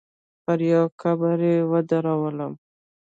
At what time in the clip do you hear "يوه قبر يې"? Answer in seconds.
0.69-1.55